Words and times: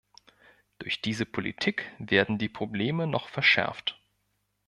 Durch 0.79 1.03
diese 1.03 1.27
Politik 1.27 1.91
werden 1.99 2.39
die 2.39 2.49
Probleme 2.49 3.05
noch 3.05 3.29
verschärft. 3.29 4.01